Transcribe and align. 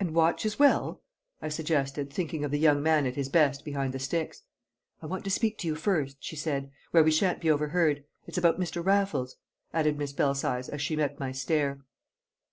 "And 0.00 0.12
watch 0.12 0.44
as 0.44 0.58
well?" 0.58 1.02
I 1.40 1.48
suggested, 1.48 2.12
thinking 2.12 2.42
of 2.44 2.50
the 2.50 2.58
young 2.58 2.82
man 2.82 3.06
at 3.06 3.14
his 3.14 3.28
best 3.28 3.64
behind 3.64 3.94
the 3.94 4.00
sticks. 4.00 4.42
"I 5.00 5.06
want 5.06 5.22
to 5.22 5.30
speak 5.30 5.56
to 5.58 5.68
you 5.68 5.76
first," 5.76 6.16
she 6.18 6.34
said, 6.34 6.72
"where 6.90 7.04
we 7.04 7.12
shan't 7.12 7.40
be 7.40 7.48
overheard. 7.48 8.02
It's 8.26 8.36
about 8.36 8.58
Mr. 8.58 8.84
Raffles!" 8.84 9.36
added 9.72 9.98
Miss 9.98 10.12
Belsize 10.12 10.68
as 10.68 10.82
she 10.82 10.96
met 10.96 11.20
my 11.20 11.30
stare. 11.30 11.78